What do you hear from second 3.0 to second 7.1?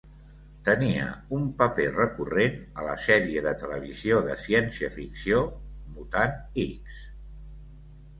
sèrie de televisió de ciència ficció "Mutant X".